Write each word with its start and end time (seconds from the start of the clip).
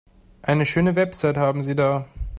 Eine 0.41 0.65
schöne 0.65 0.95
Website 0.95 1.37
haben 1.37 1.61
Sie 1.61 1.75
da. 1.75 2.07